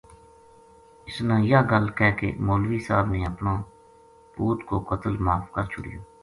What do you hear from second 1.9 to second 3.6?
کہہ کے مولوی صاحب نے اپنا